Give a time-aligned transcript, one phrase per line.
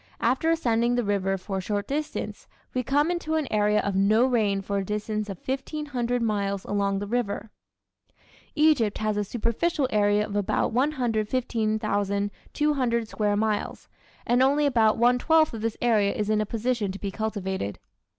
[0.19, 4.25] After ascending the river for a short distance we come into an area of no
[4.25, 7.51] rain for a distance of 1500 miles along the river.
[8.55, 13.87] Egypt has a superficial area of about 115,200 square miles,
[14.25, 17.77] and only about one twelfth of this area is in a position to be cultivated.